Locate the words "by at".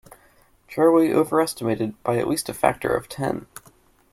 2.01-2.27